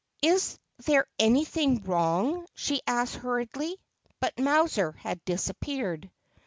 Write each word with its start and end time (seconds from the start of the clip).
'Is 0.23 0.57
there 0.83 1.05
anything 1.19 1.83
wrong?' 1.83 2.47
she 2.55 2.81
asked 2.87 3.17
hurriedly; 3.17 3.77
but 4.19 4.35
Mowser 4.39 4.93
had 4.93 5.23
disappeared. 5.25 6.09